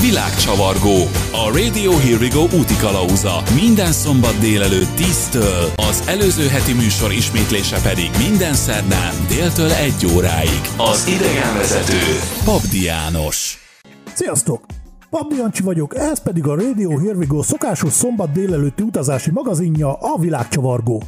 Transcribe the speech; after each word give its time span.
Világcsavargó. 0.00 0.96
A 1.32 1.58
Radio 1.58 1.90
Here 1.90 2.16
We 2.16 2.28
Go 2.28 2.42
úti 2.58 2.76
kalauza. 2.76 3.42
Minden 3.54 3.92
szombat 3.92 4.38
délelőtt 4.38 4.96
10-től, 4.96 5.74
az 5.88 6.02
előző 6.06 6.46
heti 6.46 6.72
műsor 6.72 7.12
ismétlése 7.12 7.80
pedig 7.82 8.10
minden 8.28 8.54
szerdán 8.54 9.14
déltől 9.28 9.70
1 9.70 9.92
óráig. 10.14 10.60
Az 10.76 11.06
idegenvezető 11.06 12.02
Pabdi 12.44 12.82
János. 12.82 13.58
Sziasztok! 14.14 14.64
Pabdi 15.10 15.36
Jancsi 15.36 15.62
vagyok, 15.62 15.96
ez 15.96 16.22
pedig 16.22 16.46
a 16.46 16.54
Radio 16.54 16.98
Here 16.98 17.16
We 17.16 17.24
Go 17.28 17.42
szokásos 17.42 17.92
szombat 17.92 18.32
délelőtti 18.32 18.82
utazási 18.82 19.30
magazinja, 19.30 19.92
a 19.92 20.18
Világcsavargó. 20.18 21.02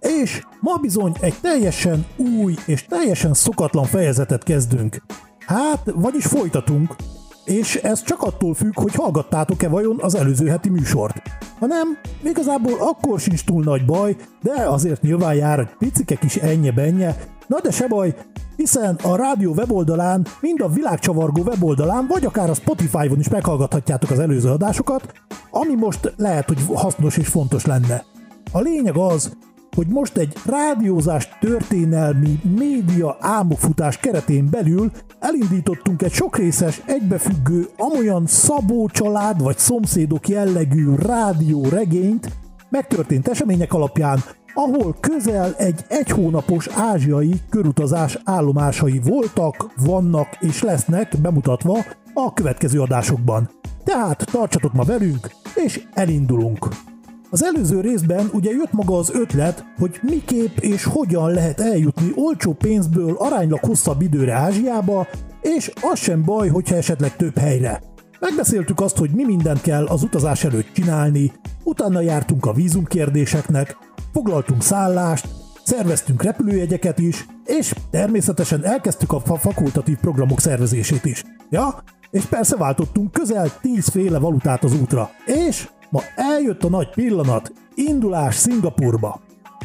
És 0.00 0.42
ma 0.60 0.76
bizony 0.76 1.12
egy 1.20 1.34
teljesen 1.40 2.06
új 2.16 2.54
és 2.66 2.84
teljesen 2.84 3.34
szokatlan 3.34 3.84
fejezetet 3.84 4.42
kezdünk. 4.42 5.02
Hát, 5.46 5.92
vagyis 5.94 6.24
folytatunk, 6.24 6.96
és 7.44 7.76
ez 7.76 8.02
csak 8.02 8.22
attól 8.22 8.54
függ, 8.54 8.80
hogy 8.80 8.94
hallgattátok-e 8.94 9.68
vajon 9.68 9.98
az 10.00 10.14
előző 10.14 10.46
heti 10.46 10.68
műsort. 10.68 11.22
Ha 11.58 11.66
nem, 11.66 11.98
igazából 12.24 12.74
akkor 12.78 13.20
sincs 13.20 13.44
túl 13.44 13.62
nagy 13.62 13.84
baj, 13.84 14.16
de 14.42 14.52
azért 14.52 15.02
nyilván 15.02 15.34
jár 15.34 15.58
egy 15.58 15.68
picike 15.78 16.14
kis 16.14 16.36
ennye-benye, 16.36 17.16
na 17.46 17.60
de 17.60 17.70
se 17.70 17.86
baj, 17.86 18.14
hiszen 18.56 18.98
a 19.02 19.16
rádió 19.16 19.52
weboldalán, 19.52 20.26
mind 20.40 20.60
a 20.60 20.68
világcsavargó 20.68 21.42
weboldalán, 21.42 22.06
vagy 22.06 22.24
akár 22.24 22.50
a 22.50 22.54
Spotify-on 22.54 23.18
is 23.18 23.28
meghallgathatjátok 23.28 24.10
az 24.10 24.18
előző 24.18 24.50
adásokat, 24.50 25.12
ami 25.50 25.74
most 25.74 26.12
lehet, 26.16 26.48
hogy 26.48 26.58
hasznos 26.74 27.16
és 27.16 27.28
fontos 27.28 27.64
lenne. 27.64 28.04
A 28.52 28.60
lényeg 28.60 28.96
az, 28.96 29.36
hogy 29.76 29.86
most 29.86 30.16
egy 30.16 30.36
rádiózás 30.46 31.28
történelmi 31.40 32.40
média 32.58 33.16
álmokfutás 33.20 33.96
keretén 33.96 34.48
belül 34.50 34.90
elindítottunk 35.20 36.02
egy 36.02 36.12
sokrészes, 36.12 36.82
egybefüggő, 36.86 37.68
amolyan 37.76 38.26
Szabó 38.26 38.88
család 38.88 39.42
vagy 39.42 39.58
szomszédok 39.58 40.28
jellegű 40.28 40.94
rádió 40.94 41.64
regényt 41.68 42.28
megtörtént 42.68 43.28
események 43.28 43.72
alapján, 43.72 44.18
ahol 44.54 44.96
közel 45.00 45.54
egy 45.58 45.84
egy 45.88 46.10
hónapos 46.10 46.68
ázsiai 46.68 47.40
körutazás 47.50 48.18
állomásai 48.24 49.00
voltak, 49.04 49.72
vannak 49.76 50.28
és 50.40 50.62
lesznek 50.62 51.20
bemutatva 51.22 51.78
a 52.14 52.32
következő 52.32 52.80
adásokban. 52.80 53.50
Tehát 53.84 54.24
tartsatok 54.30 54.72
ma 54.72 54.82
velünk, 54.82 55.30
és 55.54 55.82
elindulunk! 55.92 56.91
Az 57.32 57.44
előző 57.44 57.80
részben 57.80 58.30
ugye 58.32 58.50
jött 58.50 58.72
maga 58.72 58.98
az 58.98 59.10
ötlet, 59.14 59.64
hogy 59.78 59.98
miképp 60.02 60.56
és 60.56 60.84
hogyan 60.84 61.30
lehet 61.30 61.60
eljutni 61.60 62.12
olcsó 62.14 62.52
pénzből 62.52 63.14
aránylag 63.18 63.64
hosszabb 63.64 64.02
időre 64.02 64.32
Ázsiába, 64.32 65.06
és 65.40 65.72
az 65.80 65.98
sem 65.98 66.22
baj, 66.24 66.48
hogyha 66.48 66.76
esetleg 66.76 67.16
több 67.16 67.38
helyre. 67.38 67.82
Megbeszéltük 68.20 68.80
azt, 68.80 68.96
hogy 68.96 69.10
mi 69.10 69.24
mindent 69.24 69.60
kell 69.60 69.86
az 69.86 70.02
utazás 70.02 70.44
előtt 70.44 70.72
csinálni, 70.72 71.32
utána 71.64 72.00
jártunk 72.00 72.46
a 72.46 72.52
vízumkérdéseknek, 72.52 73.76
foglaltunk 74.12 74.62
szállást, 74.62 75.28
szerveztünk 75.64 76.22
repülőjegyeket 76.22 76.98
is, 76.98 77.26
és 77.44 77.74
természetesen 77.90 78.64
elkezdtük 78.64 79.12
a 79.12 79.20
fakultatív 79.20 79.96
programok 79.96 80.40
szervezését 80.40 81.04
is. 81.04 81.24
Ja, 81.50 81.82
és 82.10 82.24
persze 82.24 82.56
váltottunk 82.56 83.12
közel 83.12 83.48
10 83.60 83.88
féle 83.88 84.18
valutát 84.18 84.64
az 84.64 84.80
útra. 84.80 85.10
És 85.24 85.68
Ma 85.92 86.00
eljött 86.16 86.64
a 86.64 86.68
nagy 86.68 86.90
pillanat, 86.90 87.52
indulás 87.74 88.34
Szingapurba. 88.34 89.20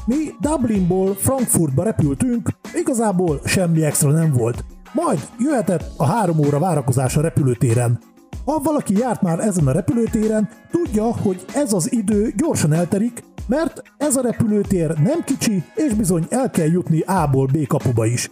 Mi 0.06 0.16
Dublinból 0.40 1.16
Frankfurtba 1.16 1.84
repültünk, 1.84 2.50
igazából 2.74 3.42
semmi 3.46 3.84
extra 3.84 4.12
nem 4.12 4.34
volt. 4.34 4.66
Majd 4.94 5.20
jöhetett 5.40 5.92
a 5.98 6.06
három 6.06 6.40
óra 6.40 6.60
várakozás 6.60 7.18
a 7.18 7.22
repülőtéren. 7.22 8.00
Ha 8.46 8.60
valaki 8.64 8.98
járt 8.98 9.22
már 9.22 9.40
ezen 9.40 9.68
a 9.68 9.72
repülőtéren, 9.72 10.50
tudja, 10.72 11.04
hogy 11.04 11.46
ez 11.54 11.74
az 11.74 11.92
idő 11.92 12.34
gyorsan 12.38 12.74
elterik, 12.74 13.24
mert 13.48 13.82
ez 13.98 14.16
a 14.16 14.22
repülőtér 14.22 14.98
nem 14.98 15.24
kicsi, 15.24 15.64
és 15.76 15.94
bizony 15.94 16.26
el 16.30 16.50
kell 16.50 16.68
jutni 16.68 17.00
A-ból 17.00 17.46
B 17.46 17.68
kapuba 17.68 18.06
is. 18.06 18.32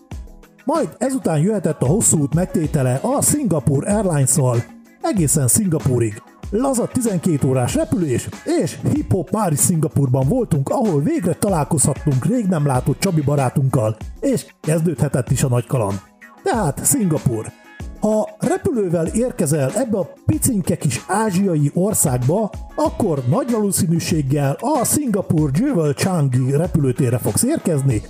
Majd 0.66 0.96
ezután 0.98 1.40
jöhetett 1.40 1.82
a 1.82 1.86
hosszú 1.86 2.20
út 2.20 2.34
megtétele 2.34 3.00
a 3.02 3.22
Singapore 3.22 3.96
Airlines-szal, 3.96 4.64
egészen 5.02 5.48
Singapúrig. 5.48 6.22
Laza 6.50 6.88
12 6.88 7.48
órás 7.48 7.76
repülés, 7.76 8.30
és 8.62 8.78
hip-hop 8.94 9.30
már 9.32 9.52
is 9.52 9.60
Szingapurban 9.60 10.28
voltunk, 10.28 10.70
ahol 10.70 11.02
végre 11.02 11.34
találkozhattunk 11.34 12.26
rég 12.26 12.46
nem 12.46 12.66
látott 12.66 13.00
Csabi 13.00 13.22
barátunkkal, 13.22 13.98
és 14.20 14.46
kezdődhetett 14.62 15.32
is 15.32 15.44
a 15.44 15.48
nagy 15.48 15.68
kaland. 15.68 16.02
Tehát 16.44 16.86
Szingapur. 16.86 17.52
Ha 18.00 18.30
repülővel 18.40 19.08
érkezel 19.08 19.72
ebbe 19.76 19.98
a 19.98 20.14
picinke 20.26 20.78
kis 20.78 21.04
ázsiai 21.08 21.72
országba, 21.74 22.50
akkor 22.76 23.24
nagy 23.30 23.52
valószínűséggel 23.52 24.58
a 24.60 24.86
Singapur 24.86 25.52
Jewel 25.54 25.94
Changi 25.94 26.52
repülőtérre 26.52 27.18
fogsz 27.18 27.44
érkezni, 27.44 28.02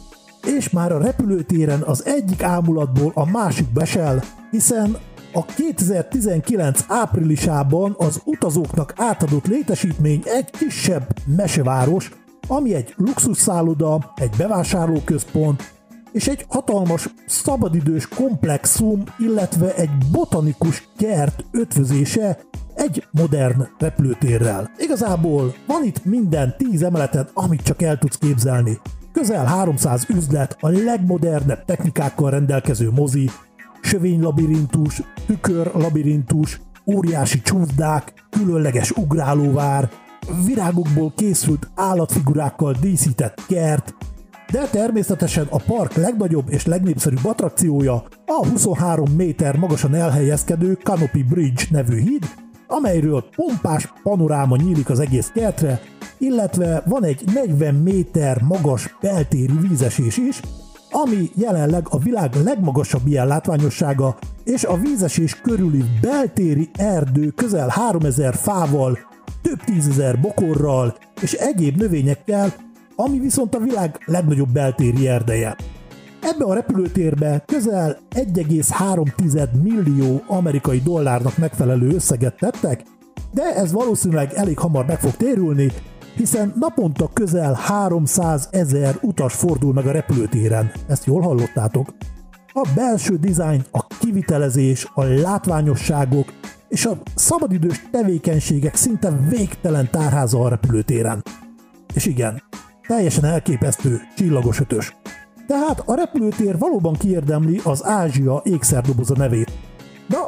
és 0.46 0.70
már 0.70 0.92
a 0.92 1.02
repülőtéren 1.02 1.82
az 1.82 2.06
egyik 2.06 2.44
ámulatból 2.44 3.12
a 3.16 3.32
másik 3.32 3.74
besel, 3.74 4.24
hiszen 4.52 4.98
a 5.36 5.46
2019 5.46 6.86
áprilisában 6.88 7.96
az 7.98 8.22
utazóknak 8.26 8.94
átadott 8.98 9.48
létesítmény 9.48 10.22
egy 10.26 10.50
kisebb 10.50 11.08
meseváros, 11.26 12.12
ami 12.48 12.74
egy 12.74 12.94
luxusszálloda, 12.98 14.14
egy 14.16 14.34
bevásárlóközpont 14.38 15.74
és 16.12 16.28
egy 16.28 16.46
hatalmas 16.50 17.10
szabadidős 17.26 18.08
komplexum, 18.08 19.04
illetve 19.18 19.76
egy 19.76 19.90
botanikus 20.12 20.88
kert 20.98 21.46
ötvözése 21.52 22.40
egy 22.76 23.08
modern 23.12 23.68
repülőtérrel. 23.80 24.72
Igazából 24.78 25.56
van 25.68 25.84
itt 25.84 26.06
minden 26.06 26.56
10 26.58 26.84
emeleten, 26.84 27.28
amit 27.34 27.64
csak 27.64 27.82
el 27.82 27.98
tudsz 27.98 28.18
képzelni. 28.18 28.80
Közel 29.12 29.46
300 29.46 30.06
üzlet, 30.10 30.58
a 30.60 30.70
legmodernebb 30.70 31.66
technikákkal 31.66 32.30
rendelkező 32.30 32.92
mozi, 32.92 33.30
sövénylabirintus, 33.86 35.02
tükörlabirintus, 35.26 36.62
óriási 36.86 37.42
csúszdák, 37.42 38.14
különleges 38.30 38.92
ugrálóvár, 38.92 39.90
virágokból 40.46 41.14
készült 41.16 41.70
állatfigurákkal 41.76 42.76
díszített 42.82 43.42
kert, 43.48 43.96
de 44.52 44.68
természetesen 44.72 45.48
a 45.50 45.62
park 45.68 45.94
legnagyobb 45.94 46.46
és 46.50 46.66
legnépszerűbb 46.66 47.26
attrakciója 47.26 47.94
a 48.26 48.48
23 48.48 49.12
méter 49.12 49.58
magasan 49.58 49.94
elhelyezkedő 49.94 50.78
Canopy 50.84 51.24
Bridge 51.24 51.64
nevű 51.70 52.00
híd, 52.00 52.26
amelyről 52.68 53.26
pompás 53.36 53.94
panoráma 54.04 54.56
nyílik 54.56 54.90
az 54.90 55.00
egész 55.00 55.32
kertre, 55.34 55.82
illetve 56.18 56.84
van 56.86 57.04
egy 57.04 57.22
40 57.34 57.76
méter 57.76 58.42
magas 58.42 58.98
beltéri 59.02 59.54
vízesés 59.62 60.18
is, 60.18 60.42
ami 61.04 61.32
jelenleg 61.36 61.88
a 61.90 61.98
világ 61.98 62.36
legmagasabb 62.44 63.08
ilyen 63.08 63.28
látványossága, 63.28 64.18
és 64.44 64.64
a 64.64 64.78
vízesés 64.78 65.42
körüli 65.42 65.84
beltéri 66.02 66.70
erdő 66.78 67.30
közel 67.30 67.68
3000 67.68 68.36
fával, 68.36 68.98
több 69.42 69.64
tízezer 69.64 70.20
bokorral 70.20 70.96
és 71.22 71.34
egyéb 71.34 71.78
növényekkel, 71.78 72.54
ami 72.96 73.20
viszont 73.20 73.56
a 73.56 73.60
világ 73.60 74.00
legnagyobb 74.06 74.50
beltéri 74.50 75.08
erdeje. 75.08 75.56
Ebbe 76.22 76.46
a 76.46 76.54
repülőtérbe 76.54 77.44
közel 77.46 77.98
1,3 78.16 79.62
millió 79.64 80.22
amerikai 80.28 80.82
dollárnak 80.84 81.38
megfelelő 81.38 81.88
összeget 81.88 82.38
tettek, 82.40 82.84
de 83.34 83.56
ez 83.56 83.72
valószínűleg 83.72 84.34
elég 84.34 84.60
hamar 84.60 84.86
meg 84.86 85.00
fog 85.00 85.12
térülni, 85.12 85.72
hiszen 86.16 86.54
naponta 86.60 87.10
közel 87.14 87.54
300 87.54 88.48
ezer 88.52 88.98
utas 89.02 89.34
fordul 89.34 89.74
meg 89.74 89.88
a 89.88 89.92
repülőtéren. 89.92 90.72
Ezt 90.88 91.06
jól 91.06 91.22
hallottátok? 91.22 91.94
A 92.54 92.68
belső 92.76 93.18
dizájn, 93.18 93.66
a 93.72 93.88
kivitelezés, 93.88 94.92
a 94.94 95.04
látványosságok 95.04 96.34
és 96.68 96.86
a 96.86 96.98
szabadidős 97.16 97.88
tevékenységek 97.92 98.76
szinte 98.76 99.12
végtelen 99.30 99.90
tárháza 99.92 100.40
a 100.40 100.50
repülőtéren. 100.50 101.24
És 101.94 102.06
igen, 102.06 102.44
teljesen 102.88 103.26
elképesztő, 103.26 104.02
csillagos 104.16 104.60
ötös. 104.60 104.96
Tehát 105.48 105.84
a 105.86 105.96
repülőtér 105.96 106.58
valóban 106.58 106.94
kiérdemli 106.94 107.60
az 107.64 107.86
Ázsia 107.86 108.42
ékszerdoboza 108.44 109.14
nevét. 109.18 109.52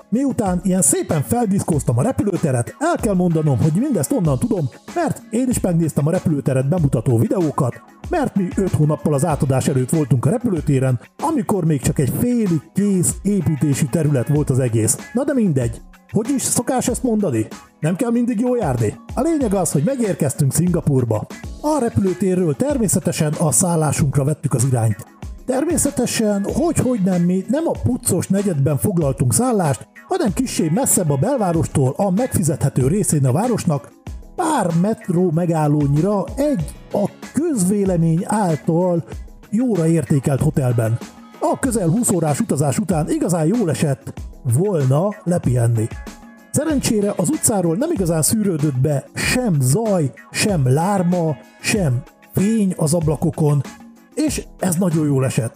Miután 0.10 0.60
ilyen 0.64 0.82
szépen 0.82 1.22
feldiszkóztam 1.22 1.98
a 1.98 2.02
repülőteret, 2.02 2.76
el 2.80 2.96
kell 3.02 3.14
mondanom, 3.14 3.62
hogy 3.62 3.72
mindezt 3.74 4.12
onnan 4.12 4.40
tudom, 4.40 4.70
mert 4.96 5.22
én 5.30 5.50
is 5.50 5.60
megnéztem 5.60 6.08
a 6.08 6.12
repülőteret 6.12 6.70
bemutató 6.70 7.18
videókat, 7.18 7.82
mert 8.10 8.36
mi 8.36 8.48
5 8.56 8.70
hónappal 8.70 9.14
az 9.14 9.26
átadás 9.26 9.68
előtt 9.68 9.90
voltunk 9.90 10.26
a 10.26 10.30
repülőtéren, 10.30 11.00
amikor 11.18 11.66
még 11.66 11.82
csak 11.82 12.00
egy 12.00 12.14
félig 12.20 12.62
kész 12.74 13.16
építési 13.22 13.86
terület 13.86 14.28
volt 14.28 14.50
az 14.50 14.60
egész. 14.60 14.98
Na 15.14 15.24
de 15.24 15.34
mindegy. 15.34 15.82
Hogy 16.12 16.30
is 16.36 16.42
szokás 16.42 16.88
ezt 16.88 17.04
mondani? 17.04 17.48
Nem 17.80 17.96
kell 17.96 18.12
mindig 18.12 18.40
jó 18.40 18.56
járni? 18.56 18.94
A 19.14 19.22
lényeg 19.22 19.54
az, 19.54 19.72
hogy 19.72 19.84
megérkeztünk 19.86 20.54
Szingapurba. 20.54 21.28
A 21.62 21.80
repülőtérről 21.80 22.56
természetesen 22.56 23.34
a 23.34 23.52
szállásunkra 23.52 24.24
vettük 24.24 24.54
az 24.54 24.64
irányt. 24.64 25.06
Természetesen, 25.48 26.44
hogy 26.54 26.78
hogy 26.78 27.00
nem 27.04 27.22
mi, 27.22 27.46
nem 27.48 27.68
a 27.68 27.80
puccos 27.84 28.28
negyedben 28.28 28.78
foglaltunk 28.78 29.34
szállást, 29.34 29.88
hanem 30.08 30.34
kissé 30.34 30.70
messzebb 30.74 31.10
a 31.10 31.18
belvárostól 31.18 31.94
a 31.98 32.12
megfizethető 32.12 32.88
részén 32.88 33.26
a 33.26 33.32
városnak, 33.32 33.92
pár 34.36 34.68
metró 34.82 35.32
megállónyira 35.32 36.24
egy 36.36 36.76
a 36.92 37.10
közvélemény 37.34 38.24
által 38.26 39.04
jóra 39.50 39.88
értékelt 39.88 40.42
hotelben. 40.42 40.98
A 41.40 41.60
közel 41.60 41.90
20 41.90 42.12
órás 42.12 42.40
utazás 42.40 42.80
után 42.80 43.10
igazán 43.10 43.46
jól 43.46 43.70
esett 43.70 44.14
volna 44.44 45.16
lepihenni. 45.24 45.88
Szerencsére 46.52 47.14
az 47.18 47.30
utcáról 47.30 47.76
nem 47.76 47.92
igazán 47.92 48.22
szűrődött 48.22 48.80
be 48.80 49.06
sem 49.14 49.58
zaj, 49.60 50.12
sem 50.32 50.74
lárma, 50.74 51.36
sem 51.62 52.02
fény 52.32 52.74
az 52.78 52.94
ablakokon, 52.94 53.62
és 54.18 54.44
ez 54.60 54.76
nagyon 54.76 55.06
jól 55.06 55.26
esett. 55.26 55.56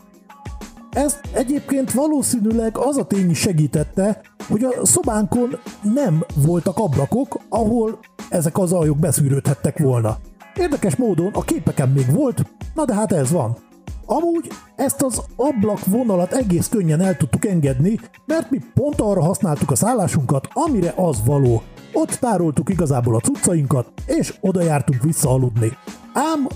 Ez 0.92 1.20
egyébként 1.34 1.92
valószínűleg 1.92 2.78
az 2.78 2.98
a 2.98 3.06
tény 3.06 3.34
segítette, 3.34 4.22
hogy 4.48 4.64
a 4.64 4.86
szobánkon 4.86 5.60
nem 5.82 6.26
voltak 6.36 6.78
ablakok, 6.78 7.40
ahol 7.50 8.00
ezek 8.30 8.58
az 8.58 8.70
zajok 8.70 8.98
beszűrődhettek 8.98 9.78
volna. 9.78 10.18
Érdekes 10.56 10.96
módon 10.96 11.34
a 11.34 11.42
képeken 11.42 11.90
még 11.90 12.12
volt, 12.14 12.46
na 12.74 12.86
de 12.86 12.94
hát 12.94 13.12
ez 13.12 13.32
van. 13.32 13.58
Amúgy 14.06 14.52
ezt 14.76 15.02
az 15.02 15.22
ablak 15.36 15.86
vonalat 15.86 16.34
egész 16.34 16.68
könnyen 16.68 17.02
el 17.02 17.18
tudtuk 17.18 17.46
engedni, 17.46 18.00
mert 18.26 18.50
mi 18.50 18.60
pont 18.74 19.02
arra 19.02 19.24
használtuk 19.24 19.72
a 19.72 19.76
szállásunkat, 19.76 20.48
amire 20.54 20.94
az 20.96 21.22
való. 21.26 21.62
Ott 21.94 22.12
tároltuk 22.12 22.70
igazából 22.70 23.16
a 23.16 23.20
cuccainkat, 23.20 23.88
és 24.06 24.34
oda 24.42 24.62
jártunk 24.62 25.04
vissza 25.04 25.30
aludni. 25.30 25.72
Ám 26.14 26.48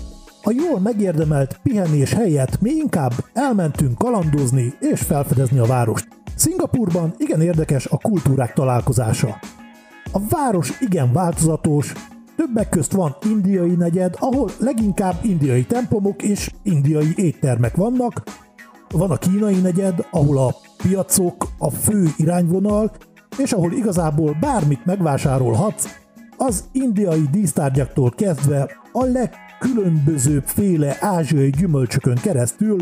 a 0.46 0.52
jól 0.52 0.80
megérdemelt 0.80 1.58
pihenés 1.62 2.12
helyett 2.12 2.60
mi 2.60 2.70
inkább 2.70 3.12
elmentünk 3.32 3.98
kalandozni 3.98 4.74
és 4.80 5.00
felfedezni 5.00 5.58
a 5.58 5.64
várost. 5.64 6.08
Szingapurban 6.36 7.14
igen 7.18 7.40
érdekes 7.40 7.86
a 7.86 7.98
kultúrák 7.98 8.52
találkozása. 8.52 9.38
A 10.12 10.18
város 10.28 10.80
igen 10.80 11.12
változatos, 11.12 11.92
többek 12.36 12.68
közt 12.68 12.92
van 12.92 13.16
indiai 13.30 13.74
negyed, 13.74 14.16
ahol 14.18 14.50
leginkább 14.58 15.14
indiai 15.22 15.64
templomok 15.64 16.22
és 16.22 16.50
indiai 16.62 17.12
éttermek 17.16 17.76
vannak, 17.76 18.22
van 18.90 19.10
a 19.10 19.16
kínai 19.16 19.60
negyed, 19.60 20.06
ahol 20.10 20.38
a 20.38 20.54
piacok 20.82 21.48
a 21.58 21.70
fő 21.70 22.08
irányvonal, 22.16 22.92
és 23.38 23.52
ahol 23.52 23.72
igazából 23.72 24.36
bármit 24.40 24.84
megvásárolhatsz, 24.84 25.86
az 26.36 26.64
indiai 26.72 27.24
dísztárgyaktól 27.30 28.10
kezdve 28.10 28.70
a 28.92 29.04
legkülönbözőbb 29.58 30.44
féle 30.46 30.96
ázsiai 31.00 31.50
gyümölcsökön 31.50 32.14
keresztül, 32.14 32.78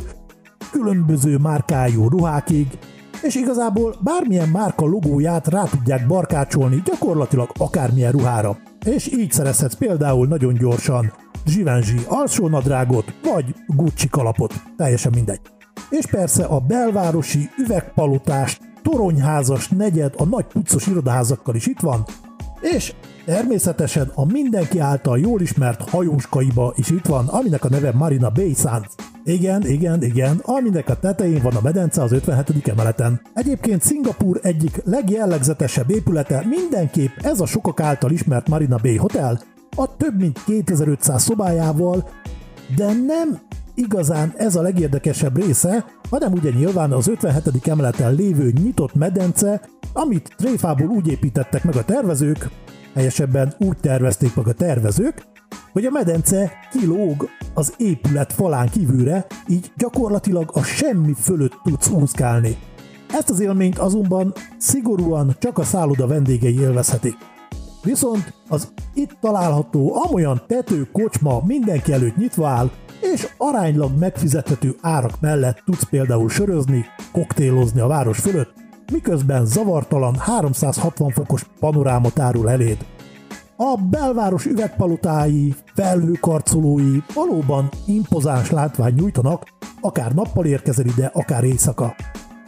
különböző 0.70 1.36
márkájú 1.36 2.08
ruhákig, 2.08 2.78
és 3.22 3.34
igazából 3.34 3.94
bármilyen 4.00 4.48
márka 4.48 4.86
logóját 4.86 5.48
rá 5.48 5.64
tudják 5.64 6.06
barkácsolni 6.06 6.82
gyakorlatilag 6.84 7.50
akármilyen 7.58 8.12
ruhára. 8.12 8.58
És 8.86 9.12
így 9.12 9.32
szerezhetsz 9.32 9.74
például 9.74 10.26
nagyon 10.26 10.54
gyorsan 10.54 11.12
Givenchy 11.44 11.98
alsónadrágot, 12.08 13.14
vagy 13.22 13.54
Gucci 13.66 14.08
kalapot, 14.08 14.54
teljesen 14.76 15.12
mindegy. 15.14 15.40
És 15.90 16.06
persze 16.06 16.44
a 16.44 16.60
belvárosi 16.60 17.50
üvegpalotás, 17.58 18.60
toronyházas 18.82 19.68
negyed 19.68 20.14
a 20.16 20.24
nagy 20.24 20.44
puccos 20.44 20.86
irodaházakkal 20.86 21.54
is 21.54 21.66
itt 21.66 21.80
van, 21.80 22.04
és 22.60 22.94
természetesen 23.24 24.10
a 24.14 24.24
mindenki 24.24 24.78
által 24.78 25.18
jól 25.18 25.40
ismert 25.40 25.90
hajóskaiba 25.90 26.72
is 26.76 26.90
itt 26.90 27.06
van, 27.06 27.26
aminek 27.28 27.64
a 27.64 27.68
neve 27.68 27.92
Marina 27.92 28.30
Bay 28.30 28.54
Sands. 28.54 28.88
Igen, 29.24 29.66
igen, 29.66 30.02
igen, 30.02 30.40
aminek 30.42 30.88
a 30.88 30.98
tetején 30.98 31.42
van 31.42 31.54
a 31.54 31.60
medence 31.62 32.02
az 32.02 32.12
57. 32.12 32.68
emeleten. 32.68 33.20
Egyébként 33.34 33.82
Szingapúr 33.82 34.38
egyik 34.42 34.80
legjellegzetesebb 34.84 35.90
épülete 35.90 36.44
mindenképp 36.48 37.16
ez 37.22 37.40
a 37.40 37.46
sokak 37.46 37.80
által 37.80 38.10
ismert 38.10 38.48
Marina 38.48 38.76
Bay 38.82 38.96
Hotel, 38.96 39.40
a 39.76 39.96
több 39.96 40.18
mint 40.20 40.44
2500 40.44 41.22
szobájával, 41.22 42.08
de 42.76 42.92
nem 43.06 43.38
igazán 43.74 44.32
ez 44.36 44.56
a 44.56 44.62
legérdekesebb 44.62 45.36
része, 45.36 45.84
hanem 46.10 46.32
ugye 46.32 46.50
nyilván 46.50 46.92
az 46.92 47.08
57. 47.08 47.68
emeleten 47.68 48.14
lévő 48.14 48.52
nyitott 48.62 48.94
medence, 48.94 49.60
amit 49.92 50.34
tréfából 50.36 50.88
úgy 50.88 51.08
építettek 51.08 51.64
meg 51.64 51.76
a 51.76 51.84
tervezők, 51.84 52.48
helyesebben 52.94 53.54
úgy 53.58 53.76
tervezték 53.76 54.34
meg 54.34 54.48
a 54.48 54.52
tervezők, 54.52 55.22
hogy 55.72 55.84
a 55.84 55.90
medence 55.90 56.52
kilóg 56.70 57.28
az 57.54 57.74
épület 57.76 58.32
falán 58.32 58.68
kívülre, 58.68 59.26
így 59.48 59.72
gyakorlatilag 59.76 60.50
a 60.52 60.62
semmi 60.62 61.12
fölött 61.12 61.60
tudsz 61.64 61.88
úszkálni. 61.88 62.56
Ezt 63.12 63.30
az 63.30 63.40
élményt 63.40 63.78
azonban 63.78 64.32
szigorúan 64.58 65.36
csak 65.38 65.58
a 65.58 65.64
szálloda 65.64 66.06
vendégei 66.06 66.60
élvezhetik. 66.60 67.16
Viszont 67.82 68.34
az 68.48 68.72
itt 68.94 69.16
található 69.20 70.02
amolyan 70.04 70.42
tető 70.46 70.88
kocsma 70.92 71.42
mindenki 71.46 71.92
előtt 71.92 72.16
nyitva 72.16 72.48
áll, 72.48 72.70
és 73.00 73.28
aránylag 73.36 73.98
megfizethető 73.98 74.76
árak 74.80 75.20
mellett 75.20 75.62
tudsz 75.64 75.88
például 75.90 76.28
sörözni, 76.28 76.84
koktélozni 77.12 77.80
a 77.80 77.86
város 77.86 78.18
fölött, 78.18 78.52
miközben 78.92 79.46
zavartalan 79.46 80.16
360 80.18 81.10
fokos 81.10 81.46
panoráma 81.60 82.10
tárul 82.10 82.50
eléd. 82.50 82.86
A 83.56 83.76
belváros 83.90 84.46
üvegpalotái, 84.46 85.54
felhőkarcolói 85.74 86.98
valóban 87.14 87.68
impozáns 87.86 88.50
látvány 88.50 88.94
nyújtanak, 88.94 89.42
akár 89.80 90.14
nappal 90.14 90.44
érkezel 90.44 90.86
ide, 90.86 91.10
akár 91.14 91.44
éjszaka. 91.44 91.94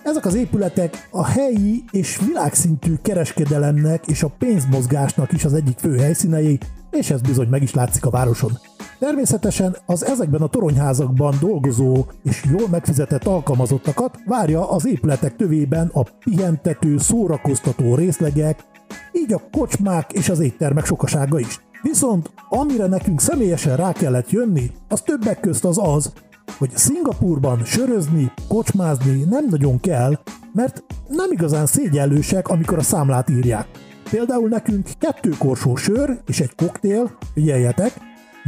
Ezek 0.04 0.24
az 0.24 0.34
épületek 0.34 1.08
a 1.10 1.24
helyi 1.24 1.84
és 1.90 2.18
világszintű 2.26 2.94
kereskedelemnek 3.02 4.06
és 4.06 4.22
a 4.22 4.34
pénzmozgásnak 4.38 5.32
is 5.32 5.44
az 5.44 5.54
egyik 5.54 5.78
fő 5.78 5.96
helyszínei, 5.96 6.58
és 6.90 7.10
ez 7.10 7.20
bizony 7.20 7.48
meg 7.48 7.62
is 7.62 7.74
látszik 7.74 8.04
a 8.06 8.10
városon. 8.10 8.58
Természetesen 8.98 9.76
az 9.86 10.04
ezekben 10.04 10.42
a 10.42 10.46
toronyházakban 10.46 11.34
dolgozó 11.40 12.04
és 12.22 12.44
jól 12.50 12.68
megfizetett 12.70 13.24
alkalmazottakat 13.24 14.18
várja 14.26 14.70
az 14.70 14.86
épületek 14.86 15.36
tövében 15.36 15.90
a 15.92 16.02
pihentető, 16.24 16.98
szórakoztató 16.98 17.94
részlegek, 17.94 18.64
így 19.12 19.32
a 19.32 19.42
kocsmák 19.52 20.12
és 20.12 20.28
az 20.28 20.40
éttermek 20.40 20.84
sokasága 20.84 21.38
is. 21.38 21.60
Viszont 21.82 22.30
amire 22.48 22.86
nekünk 22.86 23.20
személyesen 23.20 23.76
rá 23.76 23.92
kellett 23.92 24.30
jönni, 24.30 24.70
az 24.88 25.00
többek 25.00 25.40
közt 25.40 25.64
az 25.64 25.78
az, 25.82 26.12
hogy 26.58 26.70
Szingapurban 26.74 27.64
sörözni, 27.64 28.32
kocsmázni 28.48 29.24
nem 29.30 29.46
nagyon 29.50 29.80
kell, 29.80 30.18
mert 30.52 30.84
nem 31.08 31.32
igazán 31.32 31.66
szégyellősek, 31.66 32.48
amikor 32.48 32.78
a 32.78 32.82
számlát 32.82 33.30
írják. 33.30 33.66
Például 34.10 34.48
nekünk 34.48 34.88
kettő 34.98 35.30
korsó 35.38 35.76
sör 35.76 36.20
és 36.26 36.40
egy 36.40 36.54
koktél, 36.54 37.18
figyeljetek, 37.34 37.92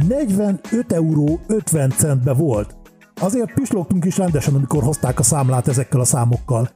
45 0.07 0.91
euró 0.91 1.39
50 1.47 1.89
centbe 1.89 2.33
volt. 2.33 2.75
Azért 3.21 3.53
pislogtunk 3.53 4.05
is 4.05 4.17
rendesen, 4.17 4.55
amikor 4.55 4.83
hozták 4.83 5.19
a 5.19 5.23
számlát 5.23 5.67
ezekkel 5.67 5.99
a 5.99 6.05
számokkal. 6.05 6.69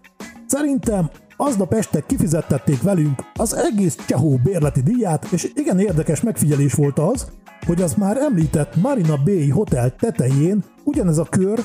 Szerintem 0.46 1.10
aznap 1.38 1.74
este 1.74 2.03
kifizettették 2.06 2.82
velünk 2.82 3.22
az 3.34 3.56
egész 3.56 3.98
csehó 4.08 4.39
bérleti 4.44 4.82
díját, 4.82 5.25
és 5.32 5.51
igen 5.56 5.80
érdekes 5.80 6.22
megfigyelés 6.22 6.74
volt 6.74 7.00
az, 7.00 7.27
hogy 7.65 7.82
az 7.82 7.94
már 7.94 8.18
említett 8.18 8.75
Marina 8.75 9.18
Bay 9.24 9.50
Hotel 9.50 9.96
tetején 9.96 10.63
ugyanez 10.84 11.18
a 11.18 11.27
kör 11.30 11.60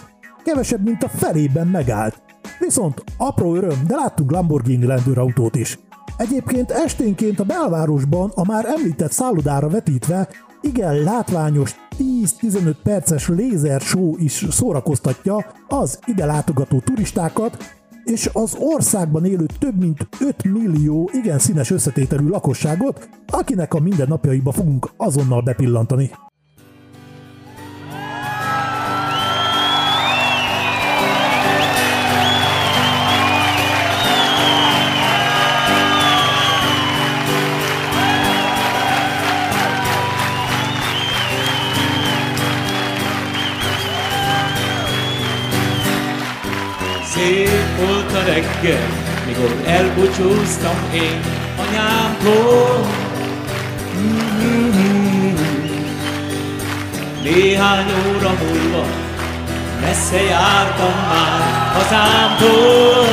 kevesebb, 0.45 0.85
mint 0.85 1.03
a 1.03 1.09
felében 1.09 1.67
megállt. 1.67 2.23
Viszont 2.59 3.05
apró 3.17 3.55
öröm, 3.55 3.87
de 3.87 3.95
láttunk 3.95 4.31
Lamborghini 4.31 4.87
rendőrautót 4.87 5.57
is. 5.57 5.79
Egyébként 6.19 6.71
esténként 6.71 7.41
a 7.41 7.45
belvárosban 7.45 8.33
a 8.35 8.45
már 8.45 8.65
említett 8.67 9.13
szállodára 9.13 9.69
vetítve 9.69 10.29
igen 10.61 11.03
látványos 11.03 11.75
10-15 11.99 12.75
perces 12.83 13.29
lézer 13.29 13.81
show 13.81 14.17
is 14.17 14.47
szórakoztatja 14.51 15.47
az 15.69 15.99
ide 16.07 16.27
látogató 16.27 16.81
turistákat, 16.81 17.57
és 18.05 18.31
az 18.33 18.57
országban 18.59 19.25
élő 19.25 19.47
több 19.59 19.79
mint 19.79 20.09
5 20.21 20.45
millió 20.45 21.11
igen 21.13 21.39
színes 21.39 21.71
összetételű 21.71 22.29
lakosságot, 22.29 23.09
akinek 23.27 23.75
a 23.75 23.81
mindennapjaiba 23.81 24.53
fogunk 24.53 24.91
azonnal 24.97 25.43
bepillantani. 25.43 26.11
Szép 47.15 47.77
volt 47.79 48.13
a 48.13 48.23
reggel, 48.25 48.89
mikor 49.27 49.57
elbúcsúztam 49.67 50.77
én 50.95 51.21
anyámtól. 51.57 52.87
Néhány 57.23 57.87
óra 57.87 58.33
múlva 58.43 58.87
messze 59.81 60.23
jártam 60.23 60.95
már 61.09 61.73
hazámtól. 61.73 63.07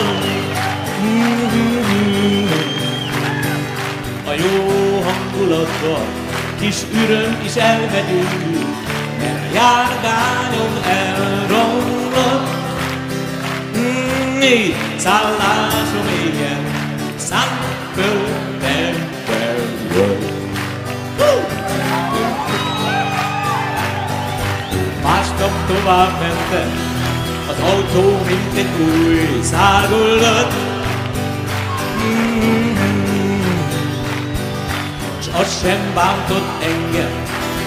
A 4.28 4.32
jó 4.32 5.02
hangulatban 5.04 6.06
kis 6.60 6.75
üröm 6.94 7.42
is 7.46 7.56
elvegyünk, 7.56 8.30
mert 9.20 9.52
a 9.52 9.54
járgányom 9.54 10.80
elromlott. 10.84 12.55
Négy 14.50 14.75
szállásom 14.98 16.08
éjjel, 16.24 16.60
szánkföldben 17.16 19.08
Másnap 25.04 25.52
tovább 25.68 26.20
mentem, 26.22 26.70
az 27.50 27.56
autó 27.60 28.10
mint 28.25 28.58
egy 28.58 28.82
új 28.82 29.42
szárgullat. 29.42 30.54
S 35.22 35.28
az 35.40 35.62
sem 35.62 35.92
bántott 35.94 36.64
engem, 36.64 37.12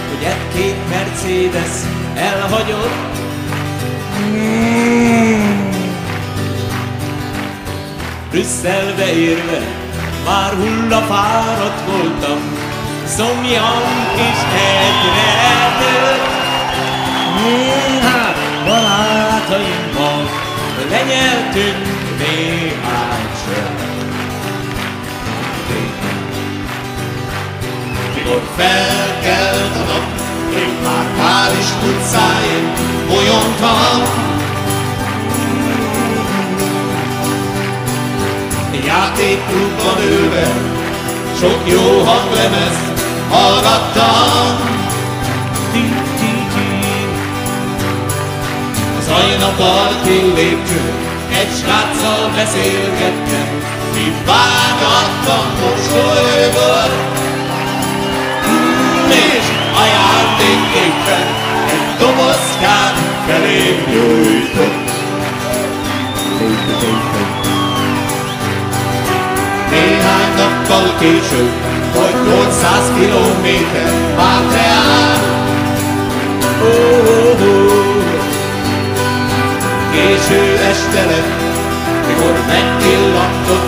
hogy 0.08 0.24
egy-két 0.24 0.88
Mercedes 0.88 1.82
elhagyott. 2.14 3.08
Brüsszelbe 8.30 9.12
érve 9.12 9.60
már 10.24 10.52
hullafáradt 10.52 11.80
voltam, 11.86 12.38
szomjam 13.06 13.82
is 14.14 14.40
egyre 14.54 15.68
nőtt. 15.78 16.36
Hát 18.02 18.36
barátaimmal 18.64 20.30
lenyeltünk 20.90 21.86
néhány 22.18 23.28
sört. 23.44 23.86
Mikor 28.14 28.42
felkelt 28.56 29.76
a 29.76 29.92
nap, 29.92 30.20
én 30.54 30.76
már 30.84 31.06
Párizs 31.16 31.70
utcáin 31.84 32.72
bolyontam. 33.08 34.27
Játékklubban 38.86 39.98
ülve 40.10 40.46
sok 41.40 41.60
jó 41.64 42.02
hanglemez 42.04 42.76
hallgattam. 43.30 44.76
Zajna 49.08 49.48
parti 49.56 50.32
lépcső, 50.34 50.92
egy 51.32 51.48
sráccal 51.60 52.30
beszélgettem, 52.34 53.48
mi 53.94 54.12
vágattam 54.26 55.46
mosolygott. 55.60 57.16
És 59.08 59.46
a 59.80 59.84
játéképpen 59.96 61.26
egy 61.66 61.96
dobozkát 61.98 62.96
felém 63.26 63.84
nyújtott. 63.90 64.67
Később, 70.98 71.52
vagy 71.94 72.14
800 72.24 72.92
kilométer 72.98 73.92
várt 74.16 74.52
reál. 74.52 75.18
Oh, 76.62 77.08
oh, 77.08 77.40
oh. 77.40 77.88
Késő 79.92 80.56
este 80.70 81.04
lett, 81.06 81.42
mikor 82.06 82.32
megpillantottam 82.46 83.67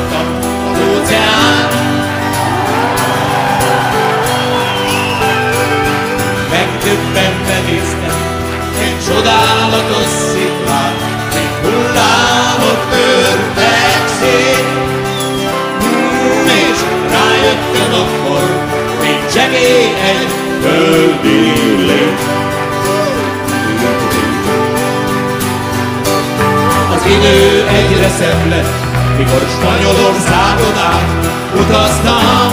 Az 26.95 27.07
idő 27.07 27.67
egyre 27.69 28.09
szebb 28.09 28.49
lett, 28.49 28.75
mikor 29.17 29.47
Spanyolországon 29.49 30.79
át 30.79 31.27
utaztam. 31.55 32.53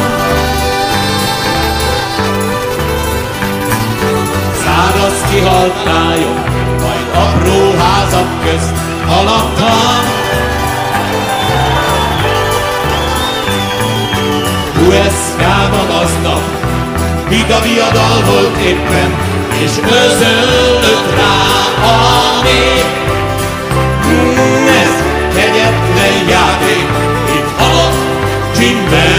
Száraz 4.63 5.21
kihalt 5.31 5.83
tájon, 5.83 6.43
majd 6.79 7.07
apró 7.13 7.75
házak 7.79 8.41
közt 8.43 8.73
haladtam. 9.07 10.05
Hueszkában 14.73 15.89
aznap, 15.89 16.56
Viga 17.29 17.59
viadal 17.61 18.23
volt 18.25 18.57
éppen, 18.57 19.15
és 19.63 19.71
özöllött 19.83 21.15
rá 21.15 21.35
a 21.87 22.41
nép. 22.43 22.85
Ez 24.83 25.03
kegyetlen 25.35 26.27
játék, 26.29 26.87
itt 27.35 27.59
halott 27.59 27.95
Csimbelléni. 28.55 29.16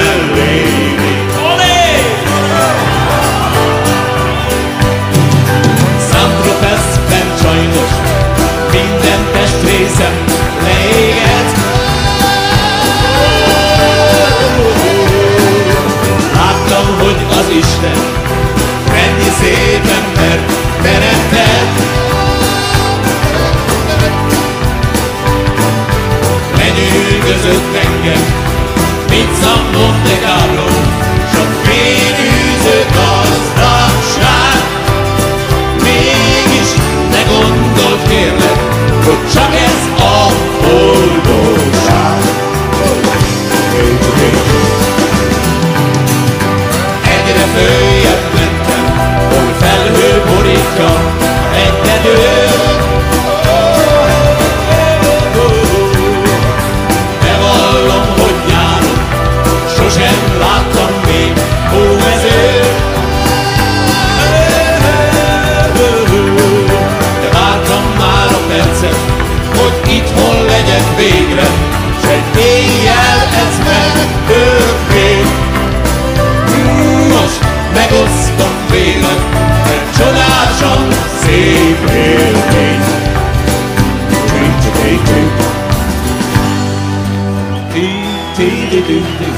April 81.30 82.32
days. 82.52 82.88
Drink, 88.78 89.38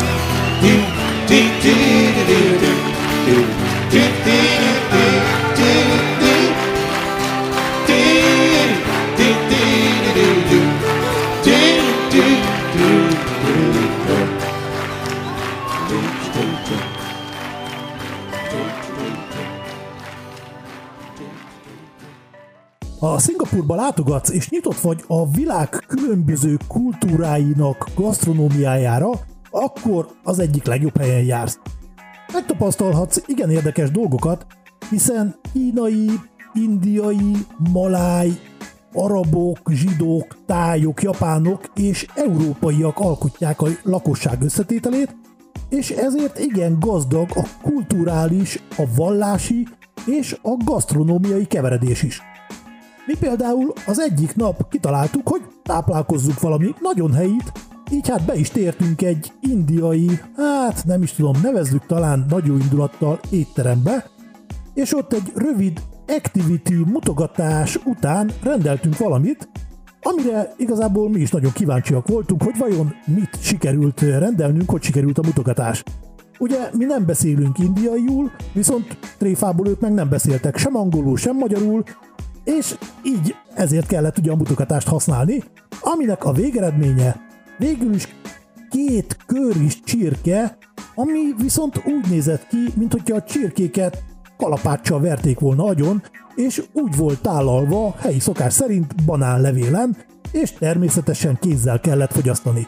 látogatsz 23.91 24.31
és 24.31 24.49
nyitott 24.49 24.81
vagy 24.81 25.05
a 25.07 25.31
világ 25.31 25.69
különböző 25.69 26.57
kultúráinak 26.69 27.89
gasztronómiájára, 27.95 29.11
akkor 29.51 30.09
az 30.23 30.39
egyik 30.39 30.65
legjobb 30.65 30.97
helyen 30.99 31.25
jársz. 31.25 31.59
Megtapasztalhatsz 32.33 33.23
igen 33.27 33.51
érdekes 33.51 33.91
dolgokat, 33.91 34.47
hiszen 34.91 35.35
kínai, 35.53 36.11
indiai, 36.55 37.33
maláj, 37.73 38.31
arabok, 38.93 39.59
zsidók, 39.71 40.37
tájok, 40.47 41.03
japánok 41.03 41.71
és 41.75 42.07
európaiak 42.15 42.99
alkotják 42.99 43.63
a 43.63 43.69
lakosság 43.83 44.43
összetételét, 44.43 45.17
és 45.69 45.91
ezért 45.91 46.39
igen 46.39 46.77
gazdag 46.81 47.29
a 47.35 47.47
kulturális, 47.63 48.63
a 48.77 48.83
vallási 48.97 49.69
és 50.07 50.37
a 50.43 50.57
gasztronómiai 50.65 51.47
keveredés 51.47 52.03
is. 52.03 52.30
Mi 53.07 53.15
például 53.21 53.73
az 53.87 54.01
egyik 54.01 54.37
nap 54.37 54.69
kitaláltuk, 54.69 55.29
hogy 55.29 55.41
táplálkozzunk 55.63 56.41
valami 56.41 56.75
nagyon 56.81 57.13
helyit, 57.13 57.53
így 57.93 58.09
hát 58.09 58.25
be 58.25 58.35
is 58.35 58.51
tértünk 58.51 59.03
egy 59.03 59.33
indiai, 59.41 60.21
hát 60.37 60.85
nem 60.85 61.03
is 61.03 61.13
tudom, 61.13 61.41
nevezzük 61.43 61.87
talán 61.87 62.25
nagy 62.29 62.47
indulattal 62.47 63.21
étterembe, 63.31 64.05
és 64.75 64.97
ott 64.97 65.13
egy 65.13 65.33
rövid 65.35 65.83
activity 66.07 66.75
mutogatás 66.75 67.79
után 67.85 68.31
rendeltünk 68.43 68.99
valamit, 68.99 69.49
amire 70.03 70.55
igazából 70.57 71.11
mi 71.11 71.21
is 71.21 71.31
nagyon 71.31 71.53
kíváncsiak 71.53 72.09
voltunk, 72.09 72.43
hogy 72.43 72.59
vajon 72.59 72.95
mit 73.07 73.39
sikerült 73.41 74.01
rendelnünk, 74.01 74.71
hogy 74.71 74.83
sikerült 74.83 75.19
a 75.19 75.23
mutogatás. 75.25 75.83
Ugye 76.39 76.71
mi 76.73 76.85
nem 76.85 77.07
beszélünk 77.07 77.59
indiaiul, 77.59 78.31
viszont 78.53 78.99
tréfából 79.19 79.69
ők 79.69 79.81
meg 79.81 79.93
nem 79.93 80.09
beszéltek 80.09 80.57
sem 80.57 80.77
angolul, 80.77 81.17
sem 81.17 81.37
magyarul, 81.37 81.83
és 82.59 82.75
így 83.03 83.35
ezért 83.55 83.87
kellett 83.87 84.19
ugye 84.19 84.31
a 84.31 84.37
mutogatást 84.37 84.89
használni, 84.89 85.43
aminek 85.81 86.25
a 86.25 86.33
végeredménye 86.33 87.21
végül 87.59 87.95
is 87.95 88.09
két 88.71 89.17
is 89.65 89.81
csirke, 89.81 90.59
ami 90.95 91.35
viszont 91.39 91.83
úgy 91.87 92.11
nézett 92.11 92.47
ki, 92.47 92.73
mint 92.75 92.93
hogyha 92.93 93.17
a 93.17 93.23
csirkéket 93.23 94.03
kalapáccsal 94.37 95.01
verték 95.01 95.39
volna 95.39 95.65
agyon, 95.65 96.03
és 96.35 96.63
úgy 96.73 96.97
volt 96.97 97.23
tálalva 97.23 97.95
helyi 97.99 98.19
szokás 98.19 98.53
szerint 98.53 99.05
banánlevélen, 99.05 99.97
és 100.33 100.53
természetesen 100.53 101.39
kézzel 101.41 101.81
kellett 101.81 102.13
fogyasztani. 102.13 102.67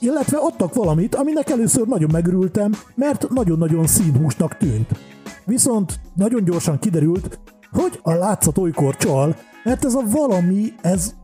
Illetve 0.00 0.38
adtak 0.38 0.74
valamit, 0.74 1.14
aminek 1.14 1.50
először 1.50 1.86
nagyon 1.86 2.10
megörültem, 2.12 2.72
mert 2.94 3.28
nagyon-nagyon 3.28 3.86
színhúsnak 3.86 4.56
tűnt. 4.56 4.88
Viszont 5.44 6.00
nagyon 6.14 6.44
gyorsan 6.44 6.78
kiderült, 6.78 7.38
hogy 7.72 8.00
a 8.02 8.12
látszat 8.12 8.58
olykor 8.58 8.96
csal, 8.96 9.36
mert 9.64 9.84
ez 9.84 9.94
a 9.94 10.02
valami, 10.10 10.72
ez 10.82 11.14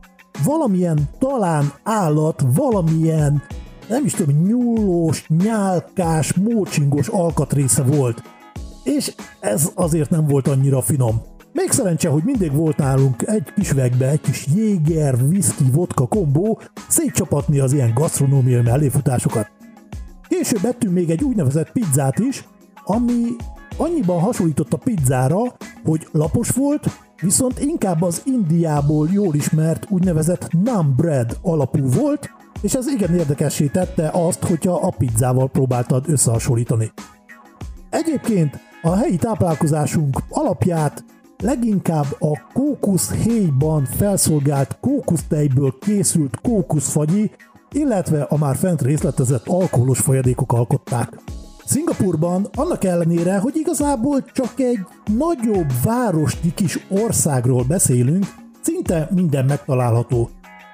valamilyen 0.43 1.09
talán 1.19 1.73
állat, 1.83 2.43
valamilyen 2.53 3.43
nem 3.89 4.05
is 4.05 4.13
tudom, 4.13 4.43
nyúlós, 4.43 5.27
nyálkás, 5.27 6.33
mócsingos 6.33 7.07
alkatrésze 7.07 7.83
volt. 7.83 8.23
És 8.83 9.13
ez 9.39 9.71
azért 9.75 10.09
nem 10.09 10.27
volt 10.27 10.47
annyira 10.47 10.81
finom. 10.81 11.21
Még 11.53 11.71
szerencse, 11.71 12.09
hogy 12.09 12.23
mindig 12.23 12.53
volt 12.53 12.77
nálunk 12.77 13.27
egy 13.27 13.53
kis 13.55 13.71
üvegbe 13.71 14.09
egy 14.09 14.21
kis 14.21 14.47
jéger, 14.55 15.13
whisky, 15.13 15.71
vodka 15.71 16.07
kombó, 16.07 16.59
szétcsapatni 16.87 17.59
az 17.59 17.73
ilyen 17.73 17.93
gasztronómiai 17.93 18.61
melléfutásokat. 18.61 19.51
Később 20.27 20.65
ettünk 20.65 20.93
még 20.93 21.09
egy 21.09 21.23
úgynevezett 21.23 21.71
pizzát 21.71 22.19
is, 22.19 22.47
ami 22.83 23.35
annyiban 23.77 24.19
hasonlított 24.19 24.73
a 24.73 24.77
pizzára, 24.77 25.41
hogy 25.83 26.07
lapos 26.11 26.49
volt, 26.49 26.87
viszont 27.21 27.59
inkább 27.59 28.01
az 28.01 28.21
Indiából 28.25 29.09
jól 29.11 29.35
ismert 29.35 29.85
úgynevezett 29.89 30.47
naan 30.63 30.93
bread 30.95 31.37
alapú 31.41 31.89
volt, 31.89 32.29
és 32.61 32.73
ez 32.73 32.87
igen 32.87 33.15
érdekessé 33.15 33.65
tette 33.65 34.09
azt, 34.13 34.43
hogyha 34.43 34.73
a 34.73 34.93
pizzával 34.97 35.49
próbáltad 35.49 36.09
összehasonlítani. 36.09 36.91
Egyébként 37.89 38.59
a 38.81 38.95
helyi 38.95 39.15
táplálkozásunk 39.15 40.21
alapját 40.29 41.03
leginkább 41.37 42.05
a 42.19 42.41
kókuszhéjban 42.53 43.85
felszolgált 43.85 44.77
kókusztejből 44.81 45.75
készült 45.79 46.39
kókuszfagyi, 46.41 47.31
illetve 47.71 48.21
a 48.21 48.37
már 48.37 48.55
fent 48.55 48.81
részletezett 48.81 49.47
alkoholos 49.47 49.99
folyadékok 49.99 50.53
alkották. 50.53 51.17
Szingapurban 51.67 52.47
annak 52.55 52.83
ellenére, 52.83 53.37
hogy 53.37 53.55
igazából 53.55 54.23
csak 54.33 54.59
egy 54.59 54.79
nagyobb 55.17 55.71
városnyi 55.83 56.53
kis 56.53 56.85
országról 56.89 57.63
beszélünk, 57.63 58.25
szinte 58.61 59.07
minden 59.11 59.45
megtalálható. 59.45 60.29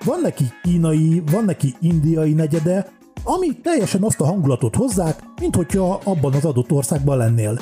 Van 0.06 0.20
neki 0.22 0.44
kínai, 0.64 1.24
van 1.32 1.46
neki 1.46 1.76
indiai 1.80 2.34
negyede, 2.34 2.88
ami 3.24 3.60
teljesen 3.62 4.04
azt 4.04 4.22
a 4.22 4.26
hangulatot 4.26 4.76
hozzák, 4.76 5.24
mint 5.42 5.56
hogyha 5.56 6.02
abban 6.04 6.34
az 6.34 6.46
adott 6.46 6.72
országban 6.72 7.18
lennél. 7.18 7.60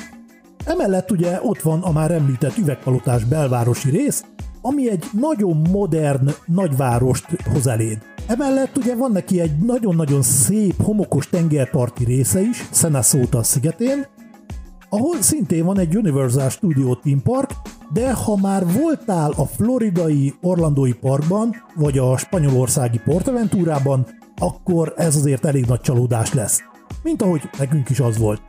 Emellett 0.66 1.12
ugye 1.12 1.40
ott 1.44 1.62
van 1.62 1.82
a 1.82 1.92
már 1.92 2.12
említett 2.12 2.58
üvegpalotás 2.58 3.24
belvárosi 3.24 3.90
rész, 3.90 4.26
ami 4.62 4.90
egy 4.90 5.06
nagyon 5.12 5.62
modern 5.70 6.30
nagyvárost 6.46 7.26
hoz 7.54 7.68
eléd. 7.68 8.11
Emellett 8.32 8.78
ugye 8.78 8.96
van 8.96 9.12
neki 9.12 9.40
egy 9.40 9.58
nagyon-nagyon 9.58 10.22
szép 10.22 10.84
homokos 10.84 11.30
tengerparti 11.30 12.04
része 12.04 12.42
is, 12.42 12.70
Senasota 12.72 13.44
szigetén, 13.44 14.06
ahol 14.90 15.22
szintén 15.22 15.66
van 15.66 15.80
egy 15.80 15.96
Universal 15.96 16.50
Studio 16.50 16.96
Theme 16.96 17.22
Park, 17.24 17.52
de 17.94 18.14
ha 18.14 18.38
már 18.38 18.64
voltál 18.80 19.32
a 19.36 19.46
floridai 19.46 20.34
Orlandói 20.42 20.94
Parkban, 20.94 21.56
vagy 21.76 21.98
a 21.98 22.18
spanyolországi 22.18 23.02
Portaventurában, 23.06 24.08
akkor 24.38 24.94
ez 24.98 25.16
azért 25.16 25.46
elég 25.46 25.66
nagy 25.66 25.82
csalódás 25.82 26.34
lesz. 26.34 26.62
Mint 27.04 27.22
ahogy 27.22 27.50
nekünk 27.58 27.90
is 27.90 28.00
az 28.00 28.18
volt. 28.18 28.42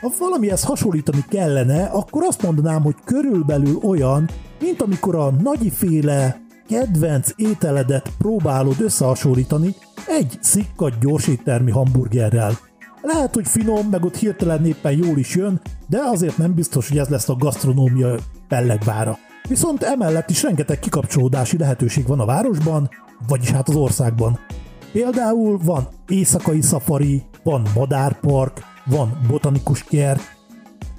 Ha 0.00 0.10
valamihez 0.18 0.64
hasonlítani 0.64 1.24
kellene, 1.28 1.84
akkor 1.84 2.22
azt 2.22 2.42
mondanám, 2.42 2.82
hogy 2.82 2.96
körülbelül 3.04 3.76
olyan, 3.82 4.28
mint 4.60 4.82
amikor 4.82 5.14
a 5.14 5.30
nagyiféle 5.30 6.46
kedvenc 6.68 7.30
ételedet 7.36 8.12
próbálod 8.18 8.80
összehasonlítani 8.80 9.74
egy 10.06 10.38
szikkat 10.40 10.98
gyorséttermi 11.00 11.70
hamburgerrel. 11.70 12.58
Lehet, 13.02 13.34
hogy 13.34 13.48
finom, 13.48 13.86
meg 13.90 14.04
ott 14.04 14.16
hirtelen 14.16 14.66
éppen 14.66 14.92
jól 14.92 15.18
is 15.18 15.34
jön, 15.34 15.60
de 15.86 15.98
azért 15.98 16.36
nem 16.36 16.54
biztos, 16.54 16.88
hogy 16.88 16.98
ez 16.98 17.08
lesz 17.08 17.28
a 17.28 17.36
gasztronómia 17.36 18.14
pellegvára. 18.48 19.18
Viszont 19.48 19.82
emellett 19.82 20.30
is 20.30 20.42
rengeteg 20.42 20.78
kikapcsolódási 20.78 21.58
lehetőség 21.58 22.06
van 22.06 22.20
a 22.20 22.24
városban, 22.24 22.88
vagyis 23.28 23.50
hát 23.50 23.68
az 23.68 23.76
országban. 23.76 24.38
Például 24.92 25.58
van 25.64 25.88
éjszakai 26.08 26.62
szafari, 26.62 27.22
van 27.42 27.66
madárpark, 27.74 28.60
van 28.86 29.20
botanikus 29.28 29.84
kert, 29.84 30.37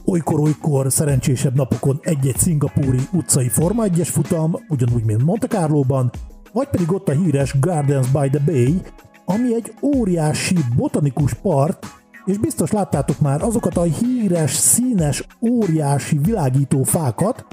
olykor-olykor 0.09 0.91
szerencsésebb 0.91 1.55
napokon 1.55 1.99
egy-egy 2.03 2.37
szingapúri 2.37 2.99
utcai 3.11 3.47
Forma 3.47 3.83
1-es 3.85 4.07
futam, 4.11 4.55
ugyanúgy, 4.67 5.03
mint 5.03 5.23
Monte 5.23 5.47
Carlo-ban, 5.47 6.11
vagy 6.53 6.67
pedig 6.67 6.91
ott 6.91 7.09
a 7.09 7.11
híres 7.11 7.59
Gardens 7.59 8.07
by 8.07 8.29
the 8.29 8.41
Bay, 8.45 8.81
ami 9.25 9.55
egy 9.55 9.73
óriási 9.81 10.57
botanikus 10.75 11.33
park, 11.33 11.77
és 12.25 12.37
biztos 12.37 12.71
láttátok 12.71 13.19
már 13.19 13.41
azokat 13.41 13.77
a 13.77 13.83
híres, 13.83 14.51
színes, 14.51 15.27
óriási 15.41 16.17
világító 16.17 16.83
fákat, 16.83 17.45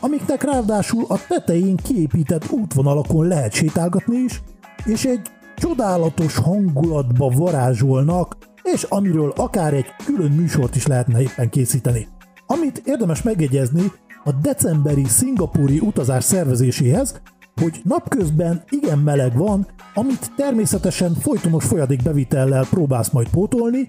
amiknek 0.00 0.42
ráadásul 0.42 1.04
a 1.08 1.18
tetején 1.28 1.76
kiépített 1.76 2.50
útvonalakon 2.50 3.26
lehet 3.26 3.52
sétálgatni 3.52 4.16
is, 4.16 4.42
és 4.84 5.04
egy 5.04 5.20
csodálatos 5.56 6.36
hangulatba 6.36 7.28
varázsolnak, 7.28 8.36
és 8.72 8.82
amiről 8.82 9.32
akár 9.36 9.74
egy 9.74 9.86
külön 10.04 10.30
műsort 10.30 10.76
is 10.76 10.86
lehetne 10.86 11.20
éppen 11.20 11.50
készíteni. 11.50 12.08
Amit 12.46 12.82
érdemes 12.84 13.22
megjegyezni 13.22 13.92
a 14.24 14.32
decemberi 14.32 15.04
szingapúri 15.04 15.78
utazás 15.78 16.24
szervezéséhez, 16.24 17.20
hogy 17.60 17.80
napközben 17.84 18.62
igen 18.68 18.98
meleg 18.98 19.36
van, 19.36 19.66
amit 19.94 20.32
természetesen 20.36 21.14
folytonos 21.14 21.64
folyadékbevitellel 21.64 22.66
próbálsz 22.70 23.10
majd 23.10 23.28
pótolni, 23.28 23.84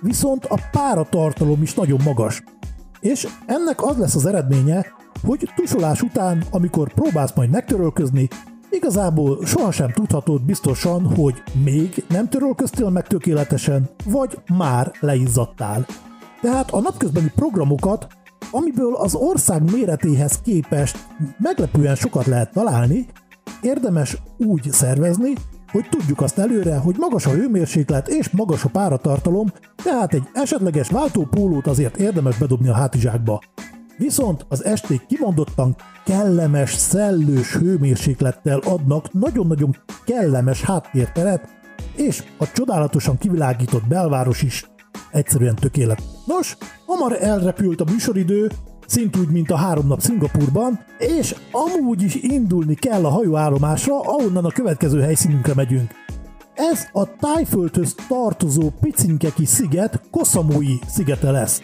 viszont 0.00 0.44
a 0.44 0.60
páratartalom 0.70 1.62
is 1.62 1.74
nagyon 1.74 2.00
magas. 2.04 2.42
És 3.00 3.26
ennek 3.46 3.82
az 3.82 3.96
lesz 3.96 4.14
az 4.14 4.26
eredménye, 4.26 4.86
hogy 5.22 5.50
tusolás 5.56 6.02
után, 6.02 6.44
amikor 6.50 6.92
próbálsz 6.92 7.34
majd 7.34 7.50
megtörölközni, 7.50 8.28
Igazából 8.74 9.46
sohasem 9.46 9.90
tudhatod 9.90 10.42
biztosan, 10.42 11.14
hogy 11.14 11.42
még 11.64 12.04
nem 12.08 12.28
törölköztél 12.28 12.90
meg 12.90 13.06
tökéletesen, 13.06 13.90
vagy 14.04 14.38
már 14.56 14.92
leizzadtál. 15.00 15.86
Tehát 16.40 16.70
a 16.70 16.80
napközbeni 16.80 17.32
programokat, 17.34 18.06
amiből 18.50 18.94
az 18.94 19.14
ország 19.14 19.70
méretéhez 19.70 20.40
képest 20.40 20.98
meglepően 21.38 21.94
sokat 21.94 22.26
lehet 22.26 22.52
találni, 22.52 23.06
érdemes 23.60 24.16
úgy 24.38 24.68
szervezni, 24.70 25.32
hogy 25.72 25.88
tudjuk 25.90 26.20
azt 26.20 26.38
előre, 26.38 26.76
hogy 26.76 26.94
magas 26.98 27.26
a 27.26 27.30
hőmérséklet 27.30 28.08
és 28.08 28.30
magas 28.30 28.64
a 28.64 28.68
páratartalom, 28.68 29.52
tehát 29.82 30.14
egy 30.14 30.28
esetleges 30.32 30.88
váltópólót 30.88 31.66
azért 31.66 31.96
érdemes 31.96 32.38
bedobni 32.38 32.68
a 32.68 32.74
hátizsákba. 32.74 33.40
Viszont 34.02 34.46
az 34.48 34.64
esték 34.64 35.06
kimondottan 35.06 35.76
kellemes, 36.04 36.74
szellős 36.74 37.56
hőmérséklettel 37.56 38.58
adnak 38.58 39.12
nagyon-nagyon 39.12 39.76
kellemes 40.04 40.62
háttérteret, 40.62 41.48
és 41.96 42.22
a 42.38 42.50
csodálatosan 42.52 43.18
kivilágított 43.18 43.86
belváros 43.86 44.42
is 44.42 44.70
egyszerűen 45.10 45.54
tökélet. 45.54 46.02
Nos, 46.26 46.56
hamar 46.86 47.16
elrepült 47.20 47.80
a 47.80 47.84
műsoridő, 47.90 48.50
szintúgy, 48.86 49.28
mint 49.28 49.50
a 49.50 49.56
három 49.56 49.86
nap 49.86 50.00
Szingapurban, 50.00 50.80
és 50.98 51.34
amúgy 51.52 52.02
is 52.02 52.14
indulni 52.14 52.74
kell 52.74 53.04
a 53.04 53.10
hajóállomásra, 53.10 54.00
ahonnan 54.00 54.44
a 54.44 54.50
következő 54.50 55.00
helyszínünkre 55.00 55.54
megyünk. 55.54 55.90
Ez 56.54 56.88
a 56.92 57.16
tájföldhöz 57.16 57.94
tartozó 58.08 58.70
picinke 58.80 59.28
sziget 59.44 60.00
Koszamui 60.10 60.78
szigete 60.88 61.30
lesz. 61.30 61.62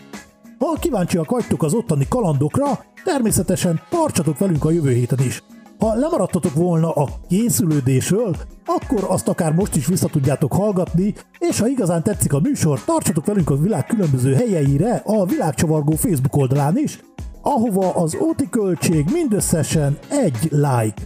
Ha 0.58 0.78
kíváncsiak 0.80 1.30
vagytok 1.30 1.62
az 1.62 1.74
ottani 1.74 2.06
kalandokra, 2.08 2.84
természetesen 3.04 3.80
tartsatok 3.90 4.38
velünk 4.38 4.64
a 4.64 4.70
jövő 4.70 4.90
héten 4.92 5.18
is. 5.18 5.42
Ha 5.78 5.94
lemaradtatok 5.94 6.54
volna 6.54 6.92
a 6.92 7.08
készülődésről, 7.28 8.36
akkor 8.66 9.04
azt 9.08 9.28
akár 9.28 9.52
most 9.52 9.76
is 9.76 9.86
vissza 9.86 10.08
tudjátok 10.08 10.52
hallgatni, 10.52 11.14
és 11.38 11.60
ha 11.60 11.66
igazán 11.66 12.02
tetszik 12.02 12.32
a 12.32 12.40
műsor, 12.40 12.84
tartsatok 12.84 13.26
velünk 13.26 13.50
a 13.50 13.56
világ 13.56 13.86
különböző 13.86 14.34
helyeire 14.34 15.02
a 15.04 15.24
Világcsavargó 15.24 15.92
Facebook 15.92 16.36
oldalán 16.36 16.76
is, 16.76 16.98
ahova 17.42 17.94
az 17.94 18.16
óti 18.20 18.48
költség 18.50 19.06
mindösszesen 19.12 19.98
egy 20.08 20.48
like. 20.50 21.02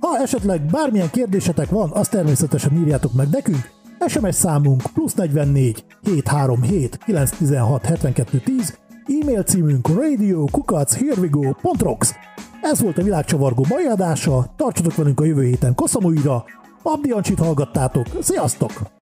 Ha 0.00 0.18
esetleg 0.18 0.62
bármilyen 0.62 1.10
kérdésetek 1.10 1.70
van, 1.70 1.90
azt 1.90 2.10
természetesen 2.10 2.76
írjátok 2.76 3.12
meg 3.12 3.28
nekünk, 3.28 3.70
SMS 4.08 4.34
számunk 4.34 4.82
plusz 4.94 5.14
44 5.14 5.84
737 6.02 6.98
916 7.04 7.84
72 7.84 8.38
10, 8.38 8.78
e-mail 9.20 9.42
címünk 9.42 9.88
radio.kukac.hervigo.rocks. 9.88 12.12
Ez 12.62 12.80
volt 12.80 12.98
a 12.98 13.02
világcsavargó 13.02 13.64
mai 13.68 13.84
adása, 13.84 14.52
tartsatok 14.56 14.94
velünk 14.94 15.20
a 15.20 15.24
jövő 15.24 15.44
héten 15.44 15.74
Koszamuira, 15.74 16.44
Abdi 16.82 17.10
Ancsit 17.10 17.38
hallgattátok, 17.38 18.06
sziasztok! 18.20 19.00